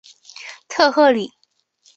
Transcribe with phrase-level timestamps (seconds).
[0.67, 1.31] 特赫里。